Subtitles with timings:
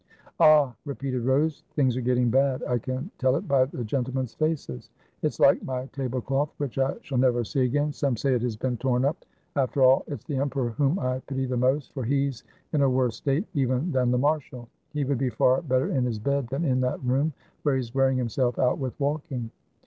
[0.39, 4.89] "Ah!" repeated Rose, "things are getting bad, I can tell it by the gentlemen's faces.
[5.21, 8.77] It's like my tablecloth, which I shall never see again; some say it has been
[8.77, 9.23] torn up.
[9.55, 12.43] After all, it's the emperor whom I pity the most, for he's
[12.73, 14.67] in a worse state even than the marshal.
[14.91, 18.17] He would be far better in his bed than in that room, where he's wearing
[18.17, 19.51] himself out with walking."